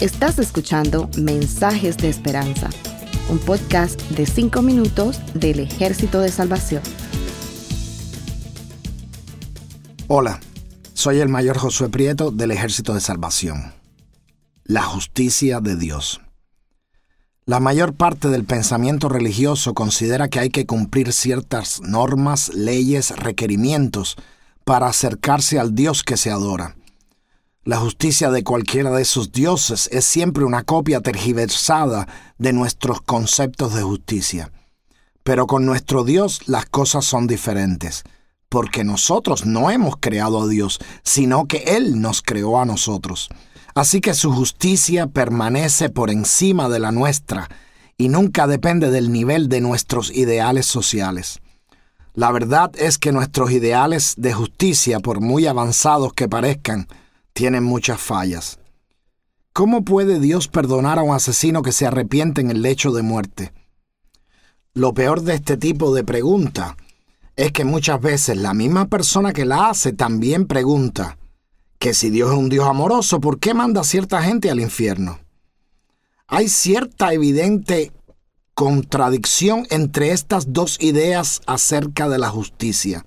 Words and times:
Estás 0.00 0.38
escuchando 0.40 1.08
Mensajes 1.16 1.96
de 1.96 2.08
Esperanza, 2.08 2.68
un 3.28 3.38
podcast 3.38 4.00
de 4.10 4.26
5 4.26 4.62
minutos 4.62 5.20
del 5.34 5.60
Ejército 5.60 6.20
de 6.20 6.30
Salvación. 6.30 6.82
Hola, 10.08 10.40
soy 10.92 11.20
el 11.20 11.28
mayor 11.28 11.56
Josué 11.56 11.88
Prieto 11.88 12.32
del 12.32 12.50
Ejército 12.50 12.94
de 12.94 13.00
Salvación. 13.00 13.72
La 14.64 14.82
justicia 14.82 15.60
de 15.60 15.76
Dios. 15.76 16.20
La 17.46 17.60
mayor 17.60 17.94
parte 17.94 18.28
del 18.28 18.44
pensamiento 18.44 19.08
religioso 19.08 19.74
considera 19.74 20.28
que 20.28 20.40
hay 20.40 20.50
que 20.50 20.66
cumplir 20.66 21.12
ciertas 21.12 21.80
normas, 21.80 22.52
leyes, 22.54 23.16
requerimientos 23.16 24.16
para 24.64 24.86
acercarse 24.86 25.58
al 25.58 25.74
Dios 25.74 26.02
que 26.02 26.16
se 26.16 26.30
adora. 26.30 26.76
La 27.64 27.76
justicia 27.76 28.32
de 28.32 28.42
cualquiera 28.42 28.90
de 28.90 29.02
esos 29.02 29.30
dioses 29.30 29.88
es 29.92 30.04
siempre 30.04 30.44
una 30.44 30.64
copia 30.64 31.00
tergiversada 31.00 32.08
de 32.36 32.52
nuestros 32.52 33.00
conceptos 33.02 33.72
de 33.72 33.82
justicia. 33.82 34.50
Pero 35.22 35.46
con 35.46 35.64
nuestro 35.64 36.02
Dios 36.02 36.48
las 36.48 36.66
cosas 36.66 37.04
son 37.04 37.28
diferentes, 37.28 38.02
porque 38.48 38.82
nosotros 38.82 39.46
no 39.46 39.70
hemos 39.70 39.94
creado 40.00 40.42
a 40.42 40.48
Dios, 40.48 40.80
sino 41.04 41.46
que 41.46 41.58
Él 41.76 42.00
nos 42.00 42.20
creó 42.20 42.60
a 42.60 42.64
nosotros. 42.64 43.28
Así 43.76 44.00
que 44.00 44.14
su 44.14 44.32
justicia 44.32 45.06
permanece 45.06 45.88
por 45.88 46.10
encima 46.10 46.68
de 46.68 46.80
la 46.80 46.90
nuestra 46.90 47.48
y 47.96 48.08
nunca 48.08 48.48
depende 48.48 48.90
del 48.90 49.12
nivel 49.12 49.48
de 49.48 49.60
nuestros 49.60 50.10
ideales 50.10 50.66
sociales. 50.66 51.38
La 52.14 52.32
verdad 52.32 52.72
es 52.74 52.98
que 52.98 53.12
nuestros 53.12 53.52
ideales 53.52 54.14
de 54.16 54.32
justicia, 54.32 54.98
por 54.98 55.20
muy 55.20 55.46
avanzados 55.46 56.12
que 56.12 56.28
parezcan, 56.28 56.88
tienen 57.32 57.64
muchas 57.64 58.00
fallas. 58.00 58.58
¿Cómo 59.52 59.84
puede 59.84 60.18
Dios 60.18 60.48
perdonar 60.48 60.98
a 60.98 61.02
un 61.02 61.14
asesino 61.14 61.62
que 61.62 61.72
se 61.72 61.86
arrepiente 61.86 62.40
en 62.40 62.50
el 62.50 62.62
lecho 62.62 62.92
de 62.92 63.02
muerte? 63.02 63.52
Lo 64.74 64.94
peor 64.94 65.22
de 65.22 65.34
este 65.34 65.58
tipo 65.58 65.94
de 65.94 66.04
pregunta 66.04 66.76
es 67.36 67.52
que 67.52 67.64
muchas 67.64 68.00
veces 68.00 68.36
la 68.36 68.54
misma 68.54 68.86
persona 68.86 69.32
que 69.32 69.44
la 69.44 69.68
hace 69.68 69.92
también 69.92 70.46
pregunta, 70.46 71.18
que 71.78 71.92
si 71.92 72.10
Dios 72.10 72.30
es 72.30 72.38
un 72.38 72.48
Dios 72.48 72.66
amoroso, 72.66 73.20
¿por 73.20 73.38
qué 73.38 73.54
manda 73.54 73.82
a 73.82 73.84
cierta 73.84 74.22
gente 74.22 74.50
al 74.50 74.60
infierno? 74.60 75.18
Hay 76.26 76.48
cierta 76.48 77.12
evidente 77.12 77.92
contradicción 78.54 79.66
entre 79.70 80.12
estas 80.12 80.52
dos 80.52 80.78
ideas 80.80 81.40
acerca 81.46 82.08
de 82.08 82.18
la 82.18 82.30
justicia, 82.30 83.04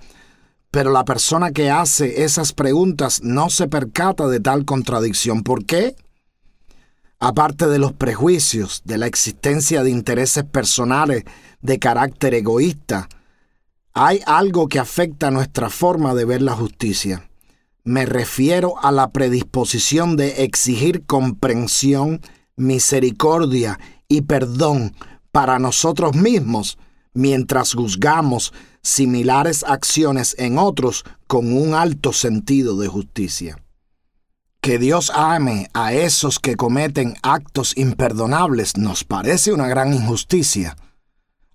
pero 0.76 0.92
la 0.92 1.06
persona 1.06 1.52
que 1.52 1.70
hace 1.70 2.26
esas 2.26 2.52
preguntas 2.52 3.24
no 3.24 3.50
se 3.50 3.70
percata 3.70 4.28
de 4.28 4.42
tal 4.42 4.66
contradicción. 4.66 5.42
¿Por 5.42 5.64
qué? 5.64 5.96
Aparte 7.18 7.68
de 7.68 7.80
los 7.80 7.94
prejuicios, 7.94 8.82
de 8.84 8.98
la 8.98 9.08
existencia 9.08 9.84
de 9.84 9.92
intereses 9.92 10.44
personales 10.44 11.24
de 11.62 11.80
carácter 11.80 12.34
egoísta, 12.34 13.08
hay 13.94 14.20
algo 14.26 14.68
que 14.68 14.80
afecta 14.80 15.32
nuestra 15.32 15.70
forma 15.70 16.14
de 16.14 16.26
ver 16.26 16.42
la 16.42 16.52
justicia 16.52 17.26
me 17.86 18.08
refiero 18.08 18.84
a 18.84 18.92
la 18.92 19.12
predisposición 19.12 20.18
de 20.18 20.44
exigir 20.44 21.06
comprensión, 21.06 22.20
misericordia 22.58 23.80
y 24.08 24.24
perdón 24.24 24.96
para 25.32 25.60
nosotros 25.60 26.16
mismos 26.16 26.80
mientras 27.14 27.76
juzgamos 27.76 28.54
similares 28.86 29.64
acciones 29.68 30.36
en 30.38 30.60
otros 30.60 31.06
con 31.26 31.52
un 31.52 31.74
alto 31.74 32.14
sentido 32.14 32.78
de 32.78 32.88
justicia. 32.88 33.58
Que 34.62 34.78
Dios 34.78 35.12
ame 35.14 35.70
a 35.74 35.94
esos 35.94 36.40
que 36.40 36.56
cometen 36.56 37.16
actos 37.24 37.76
imperdonables 37.78 38.78
nos 38.78 39.04
parece 39.04 39.52
una 39.52 39.68
gran 39.68 39.94
injusticia, 39.94 40.78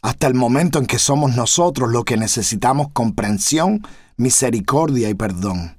hasta 0.02 0.26
el 0.26 0.34
momento 0.34 0.78
en 0.78 0.86
que 0.86 0.98
somos 0.98 1.36
nosotros 1.36 1.90
los 1.90 2.04
que 2.04 2.16
necesitamos 2.16 2.88
comprensión, 2.92 3.86
misericordia 4.16 5.08
y 5.08 5.14
perdón. 5.14 5.76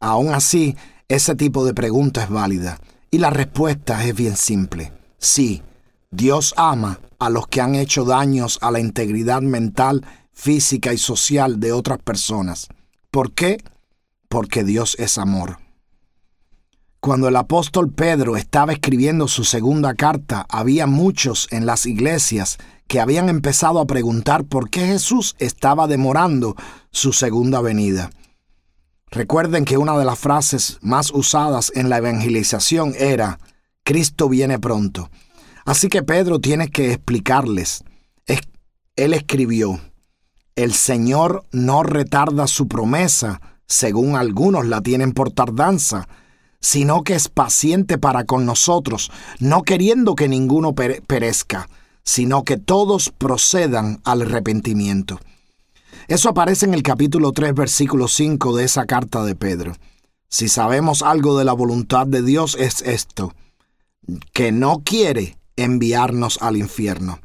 Aún 0.00 0.34
así, 0.34 0.76
ese 1.08 1.36
tipo 1.36 1.64
de 1.64 1.74
pregunta 1.74 2.24
es 2.24 2.30
válida 2.30 2.80
y 3.10 3.18
la 3.18 3.30
respuesta 3.30 4.04
es 4.04 4.14
bien 4.14 4.36
simple. 4.36 4.92
Sí, 5.18 5.62
Dios 6.10 6.54
ama 6.56 6.98
a 7.20 7.30
los 7.30 7.46
que 7.46 7.60
han 7.60 7.74
hecho 7.76 8.04
daños 8.04 8.58
a 8.62 8.70
la 8.70 8.80
integridad 8.80 9.42
mental, 9.42 10.04
física 10.40 10.94
y 10.94 10.98
social 10.98 11.60
de 11.60 11.72
otras 11.72 11.98
personas. 11.98 12.68
¿Por 13.10 13.32
qué? 13.32 13.62
Porque 14.28 14.64
Dios 14.64 14.96
es 14.98 15.18
amor. 15.18 15.58
Cuando 17.00 17.28
el 17.28 17.36
apóstol 17.36 17.92
Pedro 17.92 18.36
estaba 18.36 18.72
escribiendo 18.72 19.28
su 19.28 19.44
segunda 19.44 19.94
carta, 19.94 20.46
había 20.48 20.86
muchos 20.86 21.46
en 21.50 21.66
las 21.66 21.84
iglesias 21.84 22.56
que 22.88 23.00
habían 23.00 23.28
empezado 23.28 23.80
a 23.80 23.86
preguntar 23.86 24.44
por 24.44 24.70
qué 24.70 24.86
Jesús 24.86 25.36
estaba 25.38 25.86
demorando 25.86 26.56
su 26.90 27.12
segunda 27.12 27.60
venida. 27.60 28.10
Recuerden 29.10 29.64
que 29.64 29.76
una 29.76 29.98
de 29.98 30.04
las 30.04 30.18
frases 30.18 30.78
más 30.80 31.10
usadas 31.10 31.70
en 31.74 31.90
la 31.90 31.98
evangelización 31.98 32.94
era, 32.98 33.38
Cristo 33.84 34.28
viene 34.28 34.58
pronto. 34.58 35.10
Así 35.66 35.88
que 35.88 36.02
Pedro 36.02 36.40
tiene 36.40 36.68
que 36.70 36.92
explicarles. 36.92 37.84
Él 38.96 39.14
escribió, 39.14 39.80
el 40.62 40.74
Señor 40.74 41.44
no 41.52 41.82
retarda 41.82 42.46
su 42.46 42.68
promesa, 42.68 43.40
según 43.66 44.16
algunos 44.16 44.66
la 44.66 44.80
tienen 44.80 45.12
por 45.12 45.30
tardanza, 45.30 46.08
sino 46.60 47.02
que 47.02 47.14
es 47.14 47.28
paciente 47.28 47.98
para 47.98 48.24
con 48.24 48.44
nosotros, 48.44 49.10
no 49.38 49.62
queriendo 49.62 50.14
que 50.14 50.28
ninguno 50.28 50.74
perezca, 50.74 51.68
sino 52.02 52.44
que 52.44 52.58
todos 52.58 53.10
procedan 53.10 54.00
al 54.04 54.22
arrepentimiento. 54.22 55.20
Eso 56.08 56.28
aparece 56.28 56.66
en 56.66 56.74
el 56.74 56.82
capítulo 56.82 57.32
3, 57.32 57.54
versículo 57.54 58.08
5 58.08 58.56
de 58.56 58.64
esa 58.64 58.84
carta 58.84 59.24
de 59.24 59.34
Pedro. 59.34 59.74
Si 60.28 60.48
sabemos 60.48 61.02
algo 61.02 61.38
de 61.38 61.44
la 61.44 61.52
voluntad 61.52 62.06
de 62.06 62.22
Dios 62.22 62.56
es 62.58 62.82
esto, 62.82 63.32
que 64.32 64.52
no 64.52 64.82
quiere 64.84 65.38
enviarnos 65.56 66.38
al 66.42 66.56
infierno. 66.56 67.18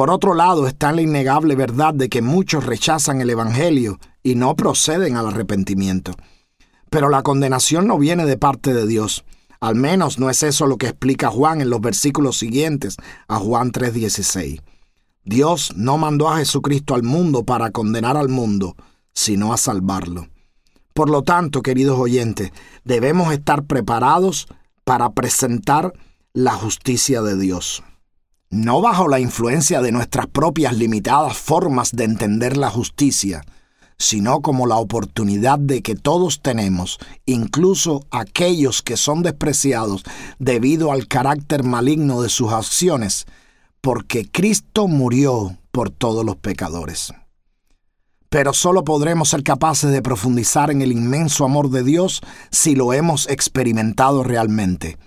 Por 0.00 0.10
otro 0.10 0.32
lado 0.32 0.66
está 0.66 0.92
la 0.92 1.02
innegable 1.02 1.54
verdad 1.56 1.92
de 1.92 2.08
que 2.08 2.22
muchos 2.22 2.64
rechazan 2.64 3.20
el 3.20 3.28
Evangelio 3.28 3.98
y 4.22 4.34
no 4.34 4.56
proceden 4.56 5.18
al 5.18 5.26
arrepentimiento. 5.26 6.12
Pero 6.88 7.10
la 7.10 7.22
condenación 7.22 7.86
no 7.86 7.98
viene 7.98 8.24
de 8.24 8.38
parte 8.38 8.72
de 8.72 8.86
Dios. 8.86 9.26
Al 9.60 9.74
menos 9.74 10.18
no 10.18 10.30
es 10.30 10.42
eso 10.42 10.66
lo 10.66 10.78
que 10.78 10.86
explica 10.86 11.28
Juan 11.28 11.60
en 11.60 11.68
los 11.68 11.82
versículos 11.82 12.38
siguientes 12.38 12.96
a 13.28 13.36
Juan 13.36 13.72
3:16. 13.72 14.62
Dios 15.26 15.74
no 15.76 15.98
mandó 15.98 16.30
a 16.30 16.38
Jesucristo 16.38 16.94
al 16.94 17.02
mundo 17.02 17.44
para 17.44 17.70
condenar 17.70 18.16
al 18.16 18.30
mundo, 18.30 18.76
sino 19.12 19.52
a 19.52 19.58
salvarlo. 19.58 20.28
Por 20.94 21.10
lo 21.10 21.24
tanto, 21.24 21.60
queridos 21.60 21.98
oyentes, 21.98 22.52
debemos 22.84 23.34
estar 23.34 23.64
preparados 23.64 24.46
para 24.82 25.10
presentar 25.12 25.92
la 26.32 26.54
justicia 26.54 27.20
de 27.20 27.36
Dios. 27.36 27.82
No 28.52 28.80
bajo 28.80 29.06
la 29.06 29.20
influencia 29.20 29.80
de 29.80 29.92
nuestras 29.92 30.26
propias 30.26 30.76
limitadas 30.76 31.36
formas 31.36 31.92
de 31.92 32.02
entender 32.02 32.56
la 32.56 32.68
justicia, 32.68 33.44
sino 33.96 34.42
como 34.42 34.66
la 34.66 34.74
oportunidad 34.74 35.60
de 35.60 35.82
que 35.82 35.94
todos 35.94 36.40
tenemos, 36.42 36.98
incluso 37.26 38.04
aquellos 38.10 38.82
que 38.82 38.96
son 38.96 39.22
despreciados 39.22 40.02
debido 40.40 40.90
al 40.90 41.06
carácter 41.06 41.62
maligno 41.62 42.22
de 42.22 42.28
sus 42.28 42.52
acciones, 42.52 43.26
porque 43.80 44.28
Cristo 44.28 44.88
murió 44.88 45.56
por 45.70 45.90
todos 45.90 46.24
los 46.24 46.34
pecadores. 46.34 47.14
Pero 48.30 48.52
solo 48.52 48.82
podremos 48.82 49.28
ser 49.28 49.44
capaces 49.44 49.92
de 49.92 50.02
profundizar 50.02 50.72
en 50.72 50.82
el 50.82 50.90
inmenso 50.90 51.44
amor 51.44 51.70
de 51.70 51.84
Dios 51.84 52.20
si 52.50 52.74
lo 52.74 52.94
hemos 52.94 53.28
experimentado 53.28 54.24
realmente. 54.24 54.98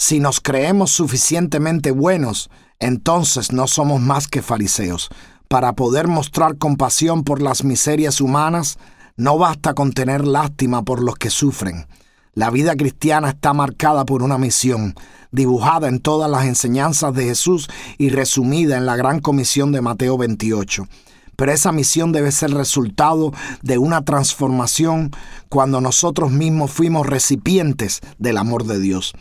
Si 0.00 0.20
nos 0.20 0.40
creemos 0.40 0.92
suficientemente 0.92 1.90
buenos, 1.90 2.50
entonces 2.78 3.50
no 3.50 3.66
somos 3.66 4.00
más 4.00 4.28
que 4.28 4.42
fariseos. 4.42 5.08
Para 5.48 5.72
poder 5.72 6.06
mostrar 6.06 6.56
compasión 6.56 7.24
por 7.24 7.42
las 7.42 7.64
miserias 7.64 8.20
humanas, 8.20 8.78
no 9.16 9.38
basta 9.38 9.74
con 9.74 9.92
tener 9.92 10.24
lástima 10.24 10.84
por 10.84 11.02
los 11.02 11.16
que 11.16 11.30
sufren. 11.30 11.88
La 12.32 12.50
vida 12.50 12.76
cristiana 12.76 13.30
está 13.30 13.52
marcada 13.52 14.04
por 14.04 14.22
una 14.22 14.38
misión, 14.38 14.94
dibujada 15.32 15.88
en 15.88 15.98
todas 15.98 16.30
las 16.30 16.44
enseñanzas 16.44 17.12
de 17.12 17.24
Jesús 17.24 17.68
y 17.98 18.10
resumida 18.10 18.76
en 18.76 18.86
la 18.86 18.94
gran 18.94 19.18
comisión 19.18 19.72
de 19.72 19.80
Mateo 19.80 20.16
28. 20.16 20.86
Pero 21.34 21.52
esa 21.52 21.72
misión 21.72 22.12
debe 22.12 22.30
ser 22.30 22.52
resultado 22.52 23.32
de 23.62 23.78
una 23.78 24.04
transformación 24.04 25.10
cuando 25.48 25.80
nosotros 25.80 26.30
mismos 26.30 26.70
fuimos 26.70 27.04
recipientes 27.04 28.00
del 28.18 28.36
amor 28.36 28.64
de 28.64 28.78
Dios. 28.78 29.12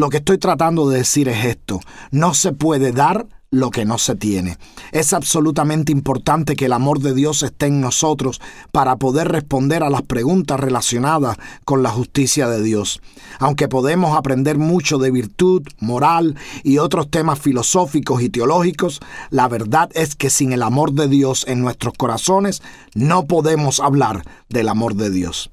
Lo 0.00 0.08
que 0.08 0.16
estoy 0.16 0.38
tratando 0.38 0.88
de 0.88 0.96
decir 0.96 1.28
es 1.28 1.44
esto, 1.44 1.78
no 2.10 2.32
se 2.32 2.52
puede 2.52 2.92
dar 2.92 3.26
lo 3.50 3.70
que 3.70 3.84
no 3.84 3.98
se 3.98 4.14
tiene. 4.14 4.56
Es 4.92 5.12
absolutamente 5.12 5.92
importante 5.92 6.56
que 6.56 6.64
el 6.64 6.72
amor 6.72 7.00
de 7.00 7.12
Dios 7.12 7.42
esté 7.42 7.66
en 7.66 7.82
nosotros 7.82 8.40
para 8.72 8.96
poder 8.96 9.28
responder 9.28 9.82
a 9.82 9.90
las 9.90 10.00
preguntas 10.00 10.58
relacionadas 10.58 11.36
con 11.66 11.82
la 11.82 11.90
justicia 11.90 12.48
de 12.48 12.62
Dios. 12.62 13.02
Aunque 13.40 13.68
podemos 13.68 14.16
aprender 14.16 14.56
mucho 14.56 14.96
de 14.96 15.10
virtud, 15.10 15.64
moral 15.80 16.34
y 16.64 16.78
otros 16.78 17.10
temas 17.10 17.38
filosóficos 17.38 18.22
y 18.22 18.30
teológicos, 18.30 19.00
la 19.28 19.48
verdad 19.48 19.90
es 19.92 20.16
que 20.16 20.30
sin 20.30 20.54
el 20.54 20.62
amor 20.62 20.92
de 20.92 21.08
Dios 21.08 21.44
en 21.46 21.60
nuestros 21.60 21.92
corazones 21.92 22.62
no 22.94 23.26
podemos 23.26 23.80
hablar 23.80 24.24
del 24.48 24.70
amor 24.70 24.94
de 24.94 25.10
Dios. 25.10 25.50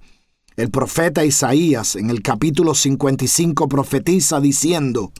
El 0.57 0.71
profeta 0.71 1.23
Isaías 1.23 1.95
en 1.95 2.09
el 2.09 2.23
capítulo 2.23 2.73
55 2.73 3.69
profetiza 3.69 4.41
diciendo, 4.41 5.11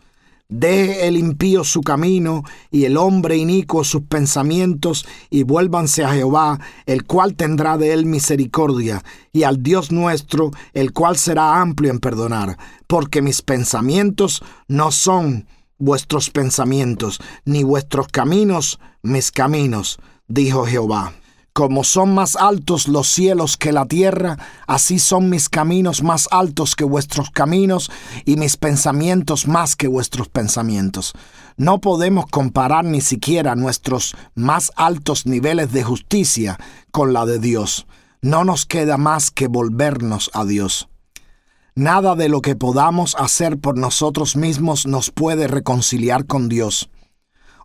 Deje 0.49 1.07
el 1.07 1.15
impío 1.15 1.63
su 1.63 1.81
camino 1.81 2.43
y 2.71 2.85
el 2.85 2.97
hombre 2.97 3.37
inicuo 3.37 3.83
sus 3.83 4.01
pensamientos 4.01 5.05
y 5.29 5.43
vuélvanse 5.43 6.03
a 6.03 6.11
Jehová, 6.11 6.59
el 6.87 7.03
cual 7.03 7.35
tendrá 7.35 7.77
de 7.77 7.93
él 7.93 8.07
misericordia, 8.07 9.03
y 9.31 9.43
al 9.43 9.61
Dios 9.61 9.91
nuestro, 9.91 10.49
el 10.73 10.91
cual 10.91 11.17
será 11.17 11.61
amplio 11.61 11.91
en 11.91 11.99
perdonar, 11.99 12.57
porque 12.87 13.21
mis 13.21 13.43
pensamientos 13.43 14.41
no 14.67 14.91
son 14.91 15.45
vuestros 15.77 16.31
pensamientos, 16.31 17.19
ni 17.45 17.61
vuestros 17.61 18.07
caminos 18.07 18.79
mis 19.03 19.31
caminos, 19.31 19.99
dijo 20.27 20.65
Jehová. 20.65 21.13
Como 21.57 21.83
son 21.83 22.13
más 22.13 22.35
altos 22.35 22.87
los 22.87 23.07
cielos 23.07 23.57
que 23.57 23.71
la 23.71 23.87
tierra, 23.87 24.37
así 24.67 24.99
son 24.99 25.31
mis 25.31 25.49
caminos 25.49 26.03
más 26.03 26.27
altos 26.29 26.75
que 26.75 26.83
vuestros 26.83 27.31
caminos 27.31 27.89
y 28.25 28.35
mis 28.35 28.57
pensamientos 28.57 29.47
más 29.47 29.75
que 29.75 29.87
vuestros 29.87 30.29
pensamientos. 30.29 31.13
No 31.55 31.81
podemos 31.81 32.27
comparar 32.27 32.85
ni 32.85 33.01
siquiera 33.01 33.55
nuestros 33.55 34.15
más 34.35 34.71
altos 34.75 35.25
niveles 35.25 35.71
de 35.71 35.83
justicia 35.83 36.59
con 36.91 37.11
la 37.11 37.25
de 37.25 37.39
Dios. 37.39 37.87
No 38.21 38.43
nos 38.43 38.67
queda 38.67 38.97
más 38.97 39.31
que 39.31 39.47
volvernos 39.47 40.29
a 40.35 40.45
Dios. 40.45 40.89
Nada 41.73 42.13
de 42.15 42.29
lo 42.29 42.41
que 42.41 42.55
podamos 42.55 43.15
hacer 43.17 43.57
por 43.57 43.79
nosotros 43.79 44.35
mismos 44.35 44.85
nos 44.85 45.09
puede 45.09 45.47
reconciliar 45.47 46.27
con 46.27 46.49
Dios. 46.49 46.91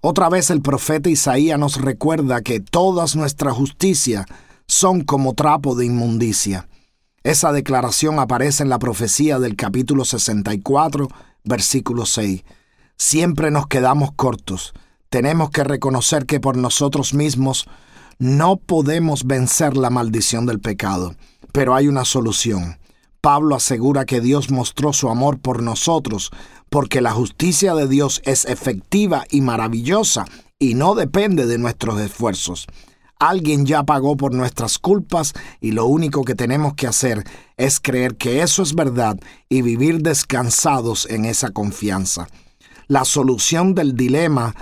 Otra 0.05 0.29
vez 0.29 0.51
el 0.51 0.63
profeta 0.63 1.09
Isaías 1.11 1.57
nos 1.61 1.81
recuerda 1.81 2.43
que 2.43 2.59
todas 2.59 3.15
nuestra 3.15 3.53
justicia 3.53 4.27
son 4.67 5.03
como 5.03 5.35
trapo 5.35 5.77
de 5.77 5.87
inmundicia. 5.87 6.67
Esa 7.23 7.53
declaración 7.53 8.19
aparece 8.19 8.65
en 8.65 8.69
la 8.69 8.81
profecía 8.81 9.39
del 9.39 9.55
capítulo 9.55 10.05
64, 10.05 11.07
versículo 11.45 12.05
6. 12.05 12.43
Siempre 12.99 13.53
nos 13.53 13.69
quedamos 13.69 14.11
cortos. 14.11 14.73
Tenemos 15.09 15.51
que 15.51 15.63
reconocer 15.63 16.27
que 16.27 16.41
por 16.41 16.57
nosotros 16.57 17.15
mismos 17.15 17.69
no 18.19 18.57
podemos 18.57 19.25
vencer 19.25 19.77
la 19.77 19.91
maldición 19.91 20.47
del 20.47 20.59
pecado, 20.59 21.15
pero 21.53 21.77
hay 21.77 21.87
una 21.87 22.05
solución. 22.05 22.77
Pablo 23.23 23.55
asegura 23.55 24.05
que 24.05 24.21
Dios 24.21 24.51
mostró 24.51 24.93
su 24.93 25.09
amor 25.09 25.39
por 25.39 25.63
nosotros 25.63 26.33
porque 26.69 27.01
la 27.01 27.13
justicia 27.13 27.73
de 27.73 27.87
Dios 27.87 28.21
es 28.25 28.45
efectiva 28.47 29.25
y 29.31 29.43
maravillosa 29.43 30.25
y 30.59 30.75
no 30.75 30.97
depende 30.97 31.47
de 31.47 31.57
nuestros 31.57 32.01
esfuerzos. 32.01 32.67
Alguien 33.21 33.65
ya 33.65 33.85
pagó 33.85 34.17
por 34.17 34.35
nuestras 34.35 34.81
culpas 34.81 35.35
y 35.61 35.71
lo 35.71 35.87
único 35.87 36.25
que 36.25 36.35
tenemos 36.35 36.75
que 36.75 36.89
hacer 36.89 37.23
es 37.57 37.79
creer 37.79 38.17
que 38.17 38.43
eso 38.43 38.65
es 38.65 38.75
verdad 38.75 39.17
y 39.49 39.63
vivir 39.63 40.01
descansados 40.03 41.09
en 41.09 41.25
esa 41.25 41.51
confianza. 41.51 42.27
La 42.89 43.05
solución 43.05 43.77
del 43.77 43.95
dilema 43.95 44.57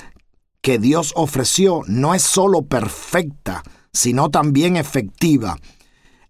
que 0.60 0.78
Dios 0.78 1.14
ofreció 1.16 1.80
no 1.86 2.12
es 2.12 2.20
solo 2.20 2.60
perfecta, 2.60 3.62
sino 3.90 4.28
también 4.28 4.76
efectiva. 4.76 5.56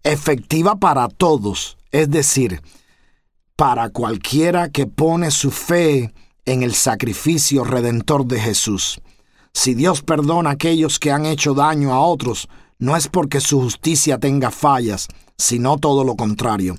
Efectiva 0.03 0.77
para 0.77 1.07
todos, 1.09 1.77
es 1.91 2.09
decir, 2.09 2.61
para 3.55 3.89
cualquiera 3.89 4.69
que 4.69 4.87
pone 4.87 5.29
su 5.29 5.51
fe 5.51 6.11
en 6.45 6.63
el 6.63 6.73
sacrificio 6.73 7.63
redentor 7.63 8.25
de 8.25 8.39
Jesús. 8.39 8.99
Si 9.53 9.75
Dios 9.75 10.01
perdona 10.01 10.49
a 10.49 10.53
aquellos 10.53 10.97
que 10.97 11.11
han 11.11 11.25
hecho 11.25 11.53
daño 11.53 11.93
a 11.93 11.99
otros, 11.99 12.47
no 12.79 12.97
es 12.97 13.07
porque 13.07 13.39
su 13.39 13.61
justicia 13.61 14.17
tenga 14.17 14.49
fallas, 14.49 15.07
sino 15.37 15.77
todo 15.77 16.03
lo 16.03 16.15
contrario, 16.15 16.75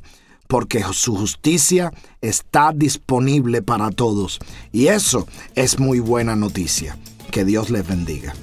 porque 0.49 0.83
su 0.93 1.15
justicia 1.15 1.93
está 2.21 2.73
disponible 2.75 3.63
para 3.63 3.91
todos. 3.91 4.41
Y 4.73 4.89
eso 4.89 5.29
es 5.55 5.79
muy 5.79 6.01
buena 6.01 6.35
noticia. 6.35 6.99
Que 7.31 7.45
Dios 7.45 7.71
les 7.71 7.87
bendiga. 7.87 8.35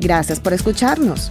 Gracias 0.00 0.40
por 0.40 0.52
escucharnos. 0.52 1.30